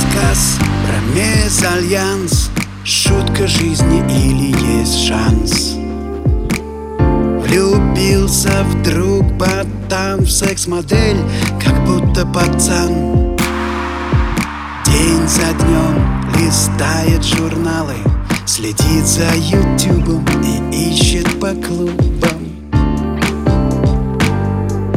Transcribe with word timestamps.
Рассказ 0.00 0.58
про 0.86 0.98
мезальянс. 1.14 2.50
Шутка 2.84 3.46
жизни 3.46 3.98
или 4.08 4.78
есть 4.78 5.06
шанс? 5.06 5.74
Влюбился 7.44 8.64
вдруг 8.64 9.26
потом 9.38 10.20
в 10.24 10.30
секс-модель 10.30 11.18
Как 11.62 11.84
будто 11.84 12.24
пацан. 12.26 13.36
День 14.86 15.28
за 15.28 15.52
днем 15.64 16.24
листает 16.38 17.22
журналы 17.22 17.96
Следит 18.46 19.06
за 19.06 19.34
ютубом 19.34 20.24
и 20.42 20.90
ищет 20.90 21.38
по 21.38 21.48
клубам. 21.48 22.40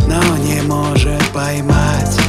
Но 0.08 0.38
не 0.38 0.62
может 0.62 1.24
поймать 1.34 2.23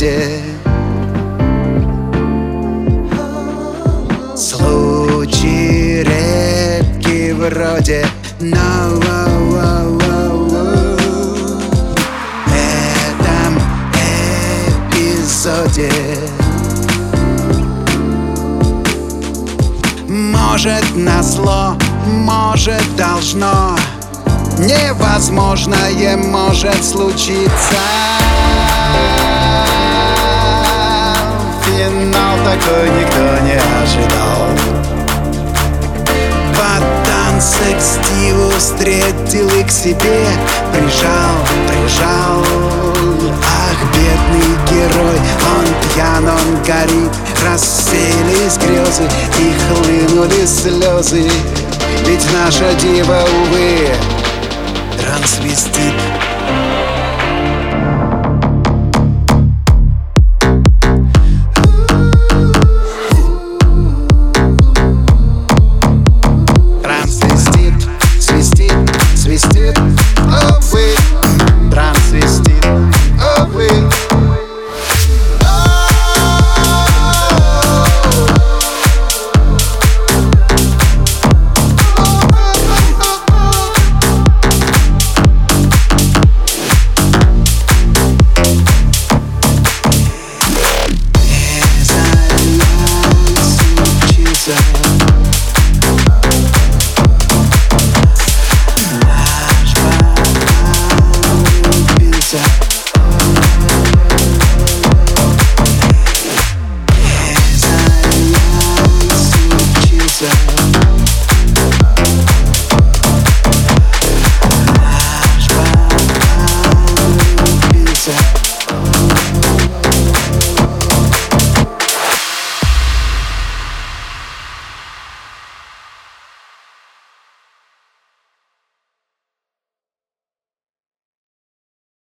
природе 0.00 0.40
Случай 4.36 6.02
редкий 6.02 7.32
вроде 7.32 8.06
Но 8.40 8.58
В 12.46 12.52
этом 12.52 13.58
эпизоде 14.94 15.90
Может 20.08 20.96
назло, 20.96 21.76
может 22.06 22.82
должно 22.96 23.76
Невозможное 24.60 26.18
может 26.18 26.84
случиться. 26.84 27.78
Финал 31.64 32.36
такой 32.44 32.90
никто 32.90 33.38
не 33.42 33.56
ожидал. 33.80 34.48
Пацан 36.54 37.40
секстиву 37.40 38.50
встретил 38.58 39.48
и 39.58 39.64
к 39.64 39.70
себе. 39.70 40.26
Прижал, 40.74 41.38
прижал. 41.66 42.44
Ах, 43.42 43.78
бедный 43.94 44.58
герой 44.68 45.20
Он 45.56 45.66
пьян, 45.94 46.28
он 46.28 46.62
горит. 46.66 47.12
Рассеялись 47.46 48.58
грезы 48.58 49.08
И 49.38 49.54
хлынули 49.54 50.44
слезы. 50.44 51.30
Ведь 52.04 52.26
наша 52.34 52.74
дива, 52.74 53.24
увы 53.24 54.19
Трансвестит 55.00 55.94